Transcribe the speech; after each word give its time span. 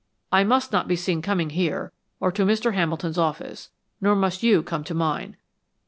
I 0.31 0.43
must 0.43 0.71
not 0.71 0.87
be 0.87 0.95
seen 0.95 1.21
coming 1.21 1.51
here 1.51 1.91
or 2.19 2.31
to 2.31 2.43
Mr. 2.43 2.73
Hamilton's 2.73 3.19
office, 3.19 3.69
nor 4.01 4.15
must 4.15 4.41
you 4.41 4.63
come 4.63 4.83
to 4.85 4.95
mine. 4.95 5.37